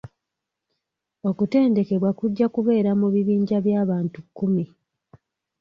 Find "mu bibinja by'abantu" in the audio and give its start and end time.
2.99-4.17